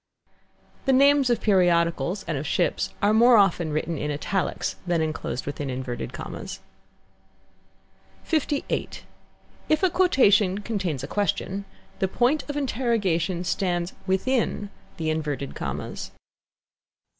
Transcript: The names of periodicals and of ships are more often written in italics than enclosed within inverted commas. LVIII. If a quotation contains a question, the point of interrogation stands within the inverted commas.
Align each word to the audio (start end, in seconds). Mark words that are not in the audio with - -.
The 0.85 0.93
names 0.93 1.29
of 1.29 1.41
periodicals 1.41 2.25
and 2.27 2.35
of 2.35 2.47
ships 2.47 2.91
are 3.03 3.13
more 3.13 3.37
often 3.37 3.71
written 3.71 3.99
in 3.99 4.09
italics 4.09 4.75
than 4.87 4.99
enclosed 4.99 5.45
within 5.45 5.69
inverted 5.69 6.11
commas. 6.11 6.59
LVIII. 8.25 9.01
If 9.69 9.83
a 9.83 9.91
quotation 9.91 10.61
contains 10.61 11.03
a 11.03 11.07
question, 11.07 11.65
the 11.99 12.07
point 12.07 12.49
of 12.49 12.57
interrogation 12.57 13.43
stands 13.43 13.93
within 14.07 14.71
the 14.97 15.11
inverted 15.11 15.53
commas. 15.53 16.09